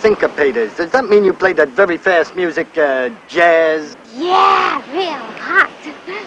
[0.00, 0.76] syncopators.
[0.76, 3.96] Does that mean you play that very fast music, uh, jazz?
[4.14, 5.70] Yeah, real hot.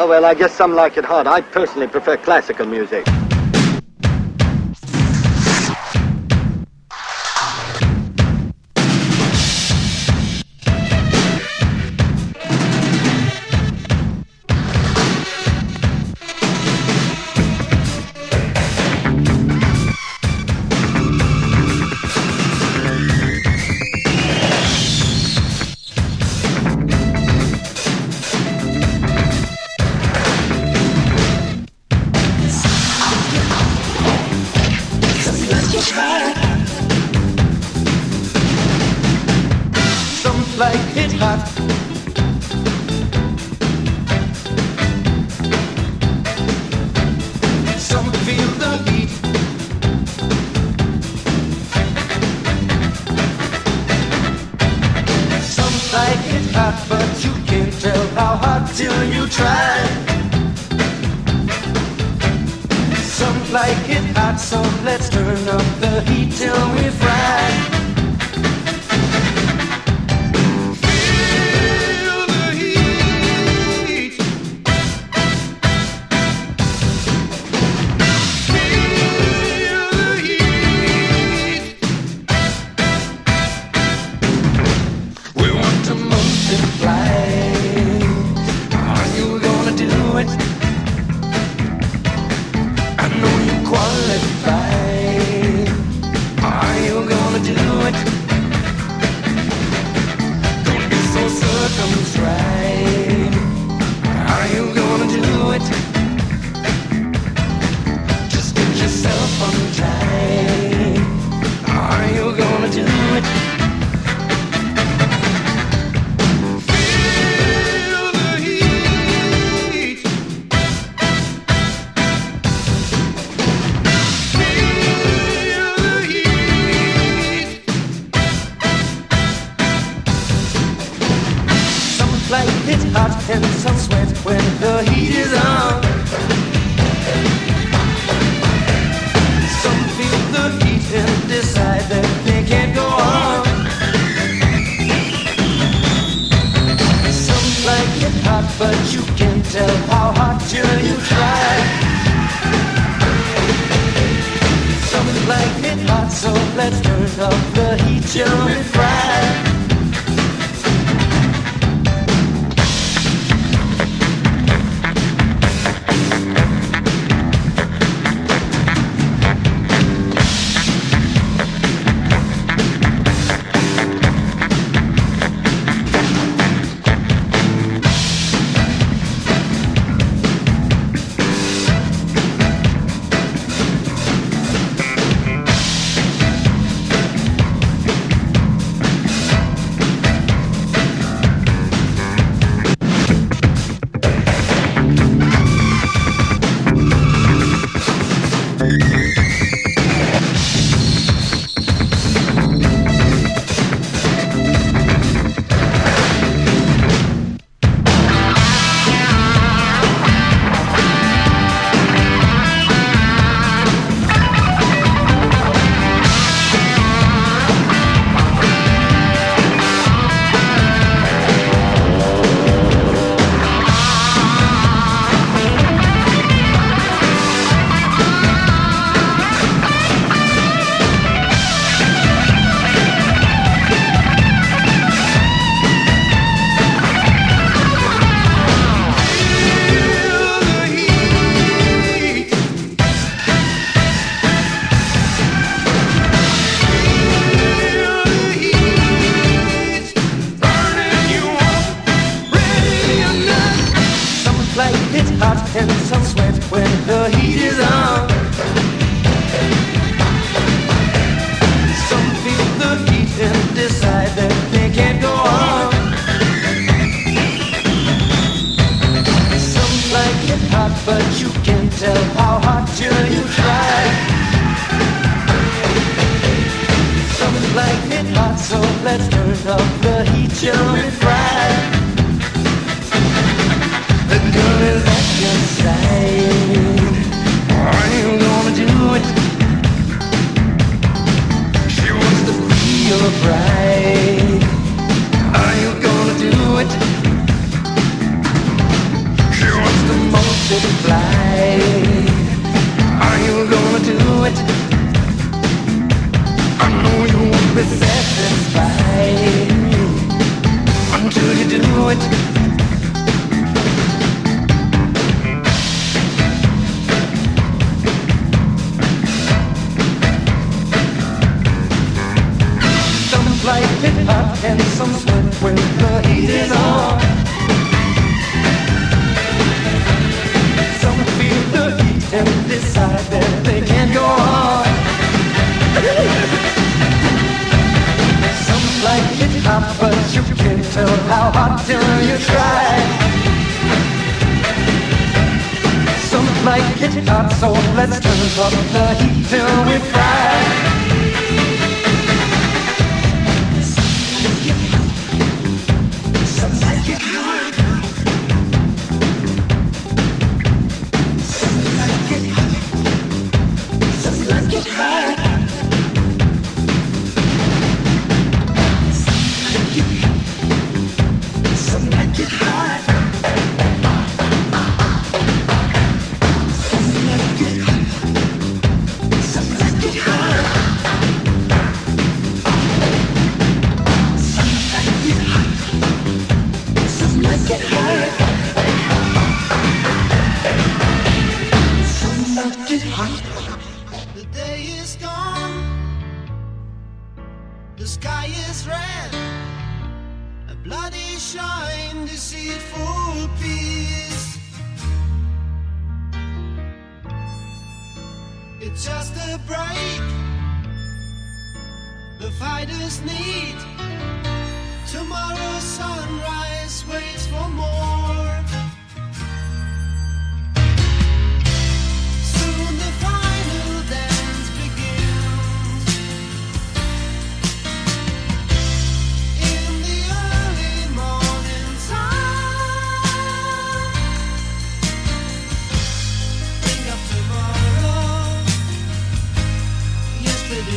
[0.00, 1.26] Oh, well, I guess some like it hot.
[1.26, 3.04] I personally prefer classical music.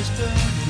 [0.02, 0.61] Yesterday's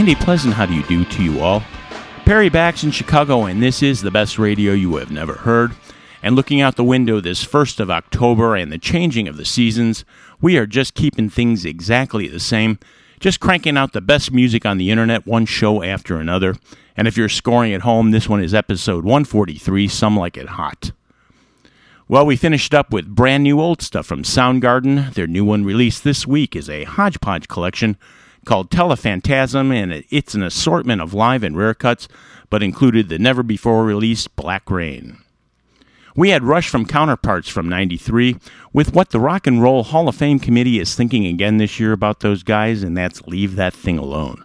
[0.00, 1.62] And a pleasant how do you do to you all.
[2.24, 5.72] Perry Bax in Chicago, and this is the best radio you have never heard.
[6.22, 10.06] And looking out the window this 1st of October and the changing of the seasons,
[10.40, 12.78] we are just keeping things exactly the same,
[13.20, 16.56] just cranking out the best music on the internet, one show after another.
[16.96, 20.92] And if you're scoring at home, this one is episode 143, Some Like It Hot.
[22.08, 25.12] Well, we finished up with brand new old stuff from Soundgarden.
[25.12, 27.98] Their new one released this week is a hodgepodge collection
[28.44, 32.08] called Telephantasm, and it's an assortment of live and rare cuts,
[32.48, 35.18] but included the never before released Black Rain.
[36.16, 38.36] We had Rush from Counterparts from 93
[38.72, 41.92] with what the Rock and Roll Hall of Fame committee is thinking again this year
[41.92, 44.44] about those guys, and that's Leave That Thing Alone.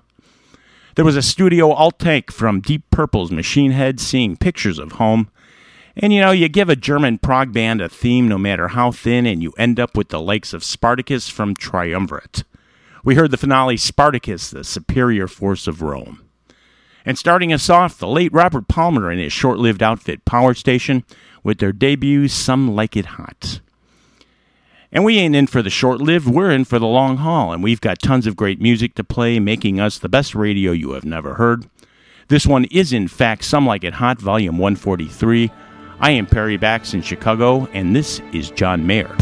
[0.96, 5.30] There was a studio alt take from Deep Purple's Machine Head seeing pictures of home.
[5.98, 9.26] And you know, you give a German prog band a theme no matter how thin,
[9.26, 12.44] and you end up with the likes of Spartacus from Triumvirat.
[13.06, 16.28] We heard the finale Spartacus, the superior force of Rome.
[17.06, 21.04] And starting us off, the late Robert Palmer and his short lived outfit Power Station
[21.44, 23.62] with their debut Some Like It Hot.
[24.92, 27.62] And we ain't in for the short lived, we're in for the long haul, and
[27.62, 31.06] we've got tons of great music to play, making us the best radio you have
[31.06, 31.70] never heard.
[32.30, 35.52] This one is, in fact, Some Like It Hot, Volume 143.
[36.00, 39.16] I am Perry Bax in Chicago, and this is John Mayer.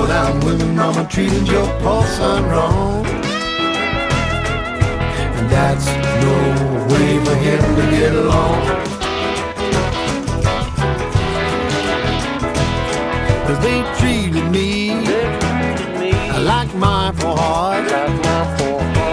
[0.00, 3.06] Low down women, mama treated your poor son wrong.
[5.36, 5.86] And that's
[6.24, 6.36] no
[6.90, 8.62] way for him to get along.
[13.46, 14.90] Cause they treated me
[16.44, 17.90] like my poor heart.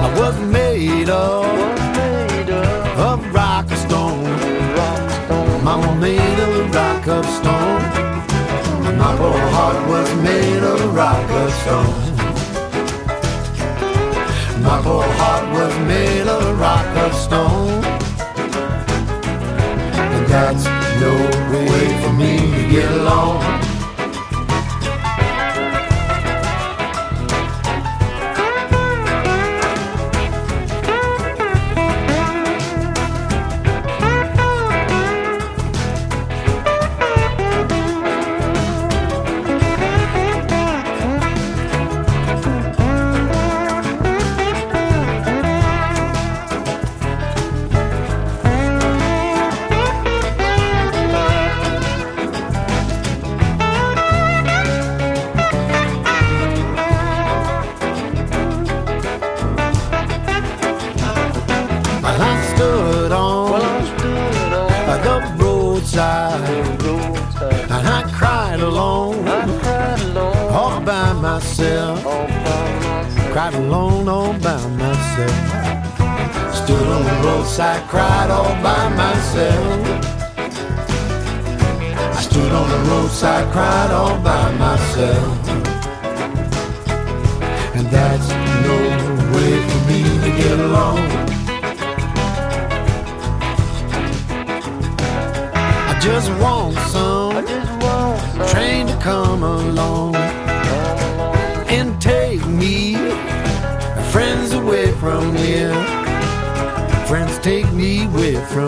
[0.05, 1.45] I was made of,
[2.97, 4.23] of rock or stone.
[5.63, 6.56] Mama made of rock of stone.
[6.56, 6.56] And
[8.97, 12.15] my poor heart was made of rock of stone.
[14.61, 17.83] My poor heart was made of rock of stone.
[20.13, 20.65] And that's
[20.99, 21.13] no
[21.71, 23.66] way for me to get along.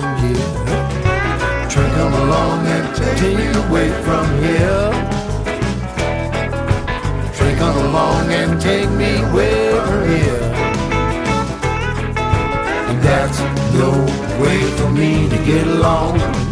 [0.02, 1.70] From here.
[1.70, 4.92] Train come along and take me away from here.
[7.36, 10.44] Train come along and take me away from here.
[12.90, 13.40] And that's
[13.74, 13.92] no
[14.42, 16.49] way for me to get along.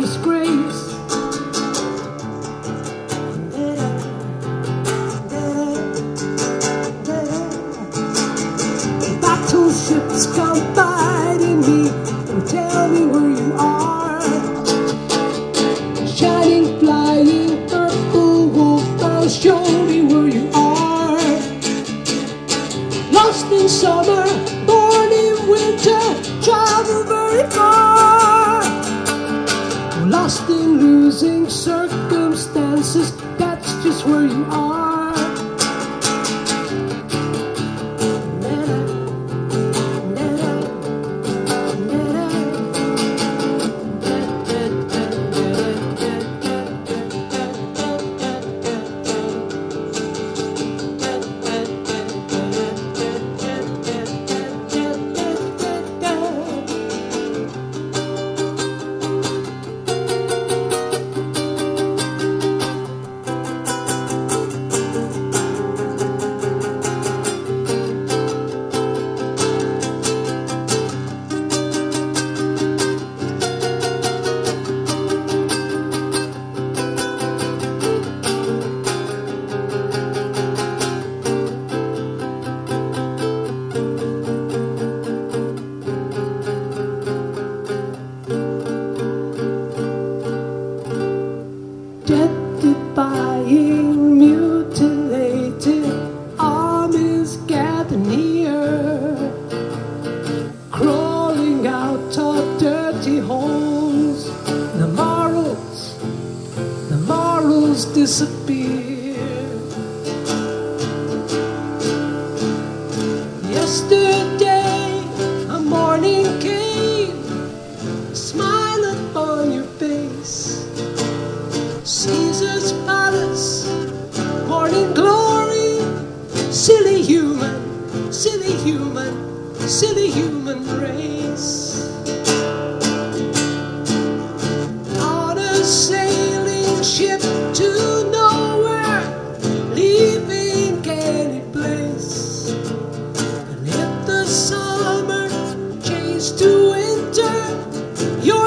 [0.00, 0.39] Disgrace.
[0.39, 0.39] Battleships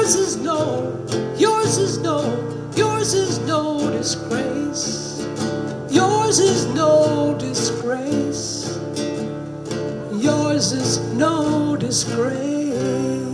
[0.03, 1.05] Yours is no,
[1.37, 2.19] yours is no,
[2.75, 5.25] yours is no disgrace.
[5.89, 8.77] Yours is no disgrace.
[10.11, 13.32] Yours is no disgrace.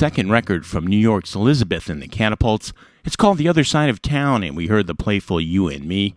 [0.00, 2.72] second record from New York's Elizabeth and the Catapults.
[3.04, 6.16] It's called The Other Side of Town, and we heard the playful You and Me.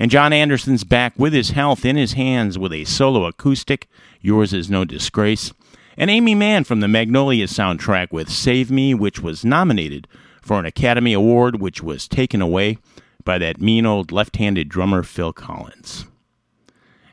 [0.00, 3.86] And Jon Anderson's back with his health in his hands with a solo acoustic,
[4.20, 5.52] Yours is No Disgrace.
[5.96, 10.08] And Aimee Mann from the Magnolia soundtrack with Save Me, which was nominated
[10.42, 12.78] for an Academy Award, which was taken away
[13.22, 16.06] by that mean old left handed drummer Phil Collins.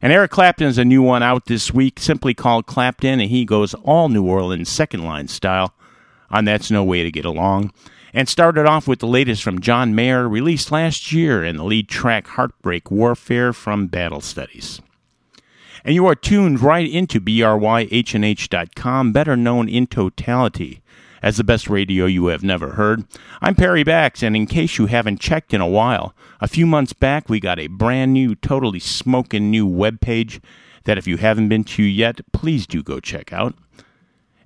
[0.01, 3.75] And Eric Clapton's a new one out this week, simply called Clapton, and he goes
[3.75, 5.75] all New Orleans second line style
[6.31, 7.71] on That's No Way to Get Along.
[8.13, 11.87] And started off with the latest from John Mayer, released last year, and the lead
[11.87, 14.81] track Heartbreak Warfare from Battle Studies.
[15.85, 20.81] And you are tuned right into BRYHNH.com, better known in totality
[21.21, 23.05] as the best radio you have never heard.
[23.41, 26.93] I'm Perry Bax, and in case you haven't checked in a while, a few months
[26.93, 30.41] back we got a brand new, totally smoking new web page
[30.85, 33.55] that if you haven't been to yet, please do go check out.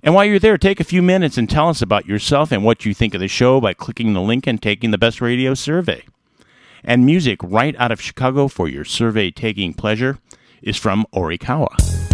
[0.06, 2.84] And while you're there, take a few minutes and tell us about yourself and what
[2.84, 6.04] you think of the show by clicking the link and taking the best radio survey.
[6.84, 10.20] And music right out of Chicago for your survey taking pleasure
[10.62, 12.05] is from Orikawa.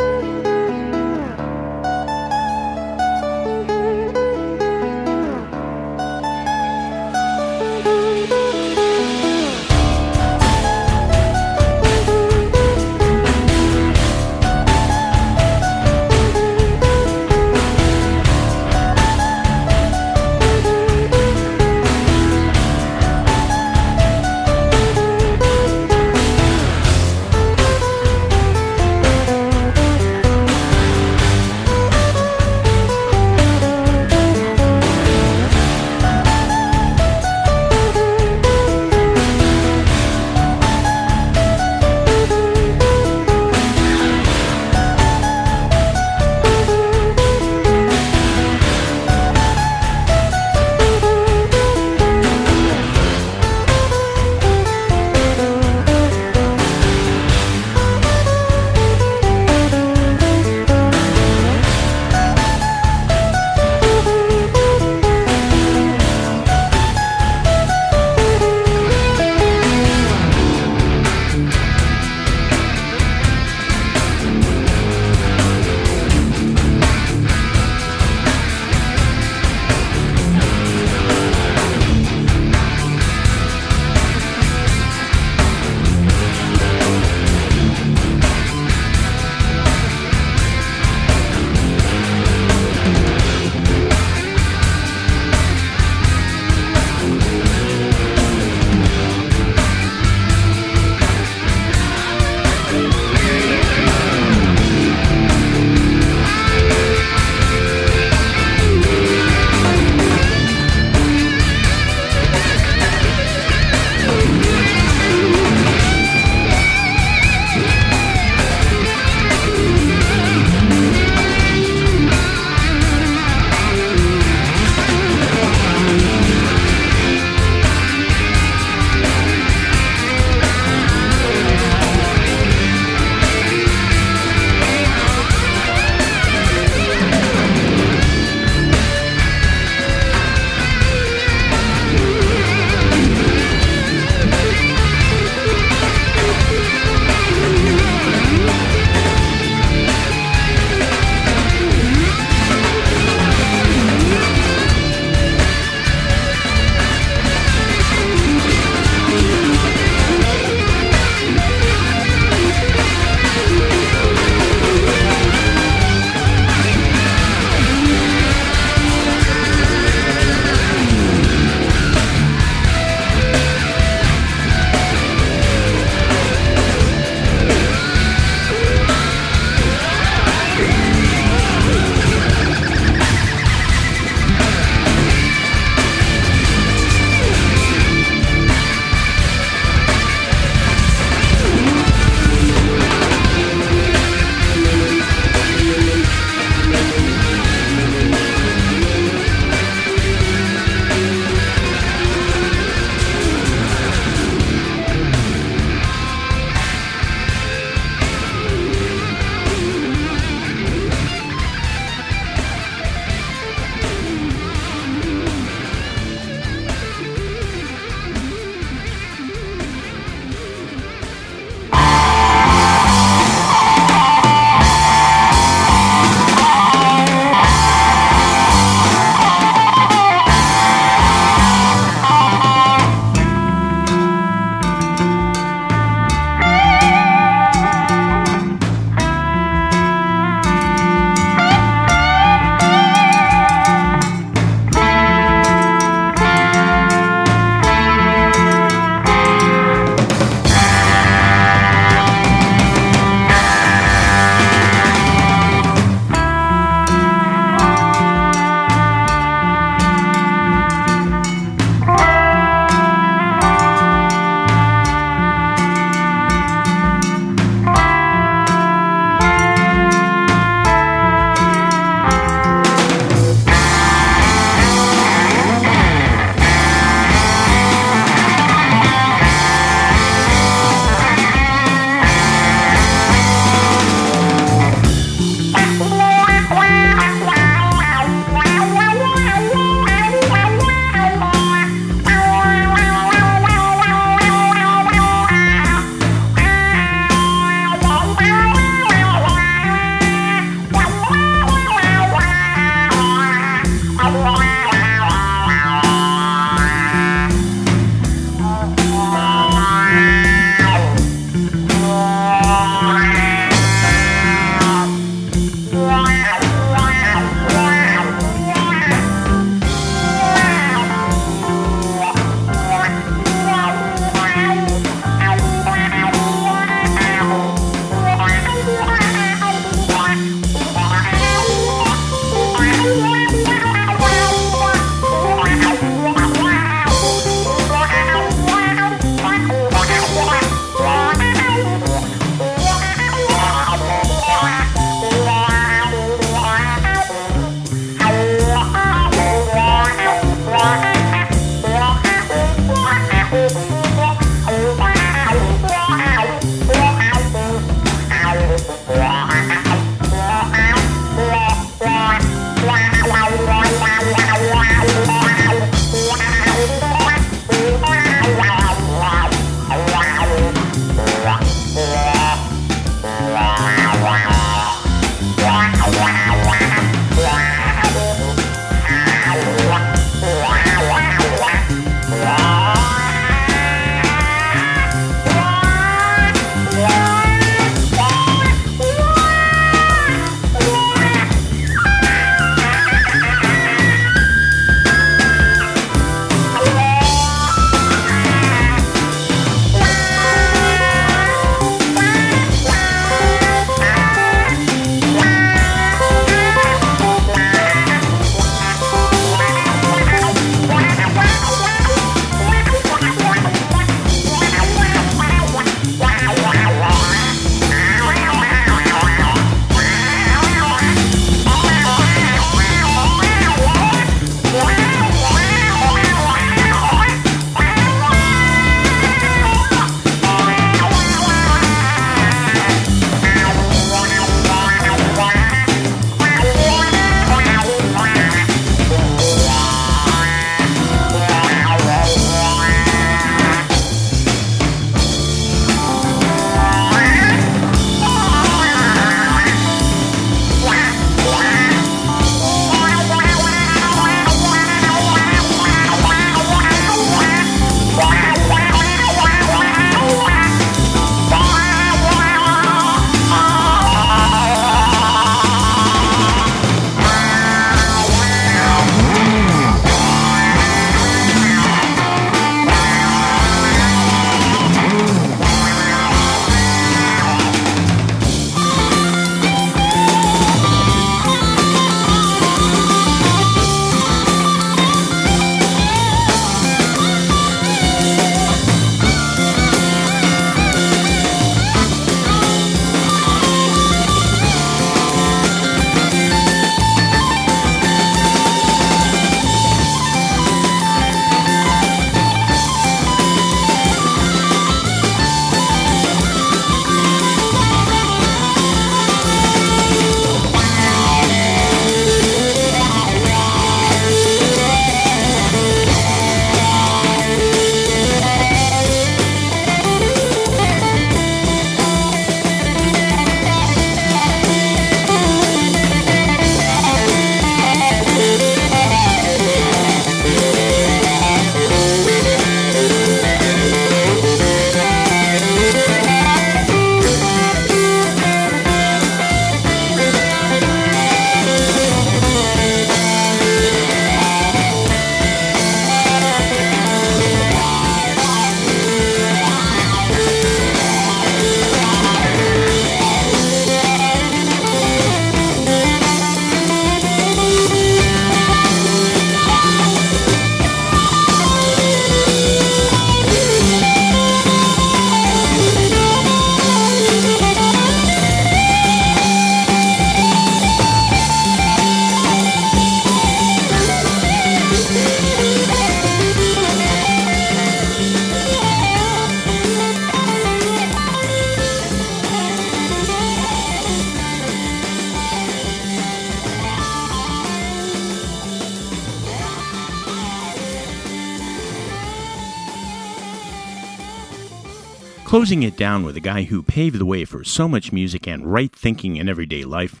[595.44, 598.50] Closing it down with a guy who paved the way for so much music and
[598.50, 600.00] right thinking in everyday life,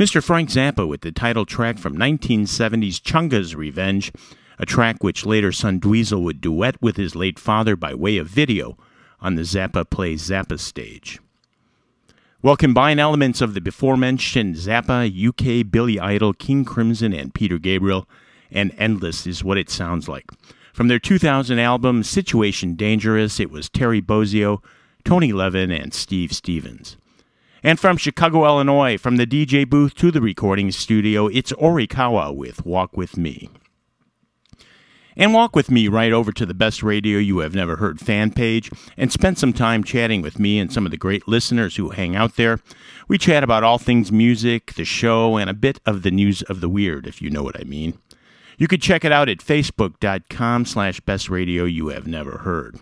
[0.00, 0.20] Mr.
[0.20, 4.10] Frank Zappa with the title track from 1970's Chunga's Revenge,
[4.58, 8.26] a track which later son Dweezil would duet with his late father by way of
[8.26, 8.76] video
[9.20, 11.20] on the Zappa Play Zappa stage.
[12.42, 17.58] Well, combine elements of the before mentioned Zappa, UK, Billy Idol, King Crimson, and Peter
[17.58, 18.08] Gabriel,
[18.50, 20.32] and Endless is what it sounds like.
[20.72, 24.60] From their 2000 album Situation Dangerous, it was Terry Bozzio,
[25.04, 26.96] Tony Levin, and Steve Stevens.
[27.62, 32.64] And from Chicago, Illinois, from the DJ booth to the recording studio, it's Ori-Kawa with
[32.64, 33.50] Walk With Me.
[35.16, 38.30] And walk with me right over to the Best Radio You Have Never Heard fan
[38.30, 41.90] page and spend some time chatting with me and some of the great listeners who
[41.90, 42.60] hang out there.
[43.08, 46.62] We chat about all things music, the show, and a bit of the news of
[46.62, 47.98] the weird, if you know what I mean.
[48.56, 52.78] You could check it out at facebook.com slash best radio you have never heard.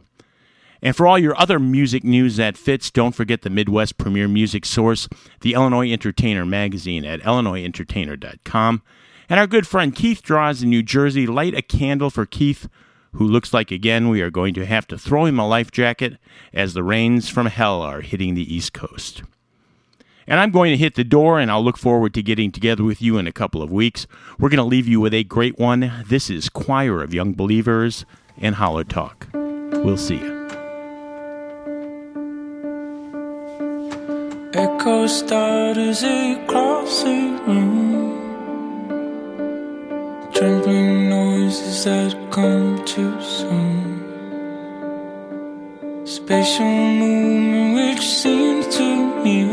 [0.83, 4.65] And for all your other music news that fits, don't forget the Midwest premier music
[4.65, 5.09] source,
[5.41, 8.83] the Illinois Entertainer magazine at illinoisentertainer.com.
[9.29, 12.69] And our good friend Keith Draws in New Jersey, light a candle for Keith,
[13.13, 16.19] who looks like again we are going to have to throw him a life jacket
[16.53, 19.23] as the rains from hell are hitting the East Coast.
[20.27, 23.01] And I'm going to hit the door, and I'll look forward to getting together with
[23.01, 24.07] you in a couple of weeks.
[24.39, 26.05] We're going to leave you with a great one.
[26.07, 28.05] This is Choir of Young Believers
[28.37, 29.27] and Hollow Talk.
[29.33, 30.38] We'll see you.
[34.55, 38.17] Echo start as it crosses the room.
[40.33, 44.01] Trembling noises that come too soon.
[46.07, 49.53] Spatial movement which seems too near.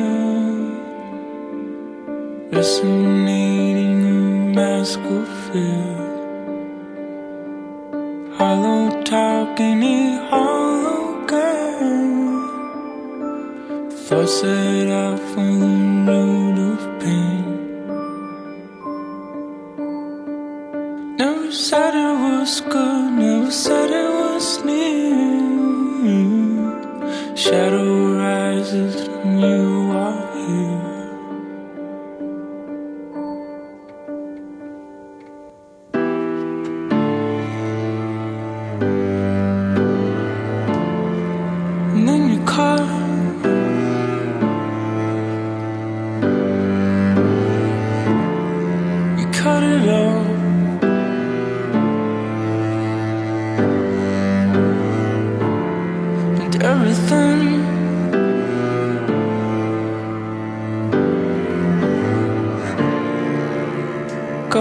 [2.52, 5.92] Resonating a mask of fear.
[8.38, 10.65] Hollow talking a hologram.
[14.27, 17.45] Set out for the road of pain.
[21.15, 24.95] Never said it was good, never said it was near.
[27.35, 27.95] Shadow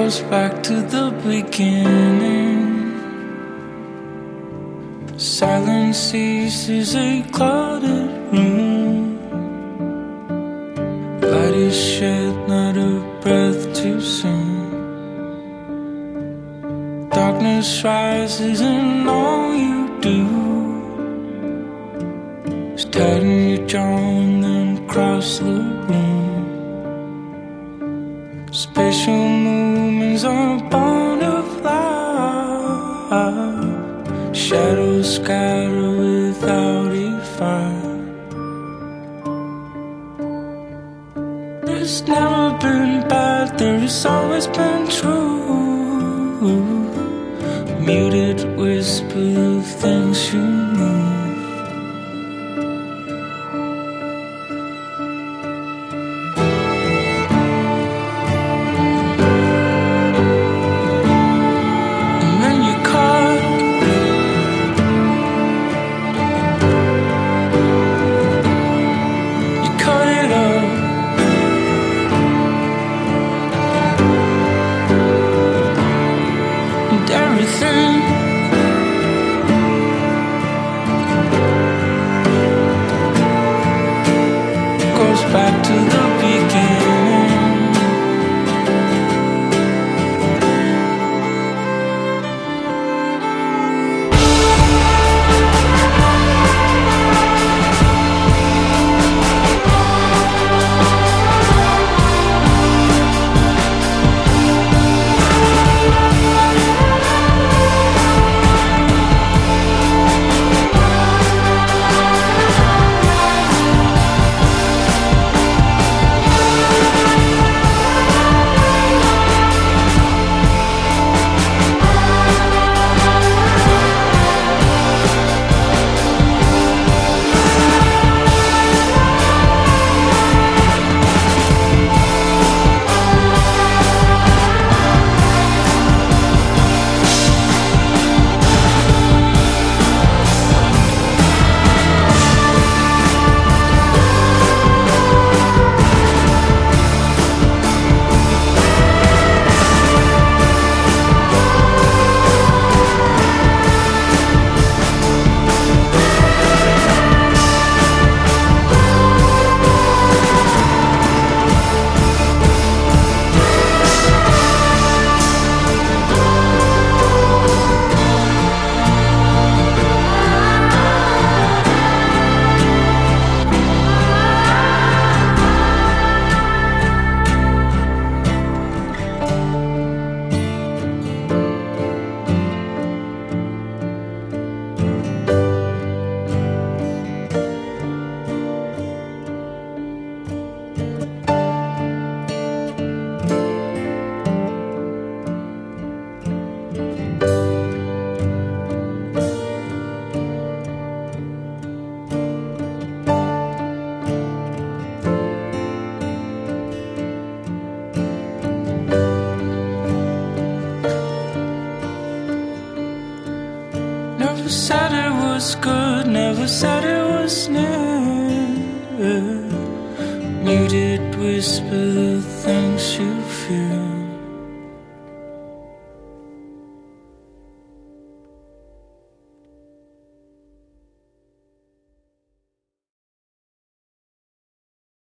[0.05, 2.61] goes back to the beginning.
[5.17, 7.54] Silence ceases a clouded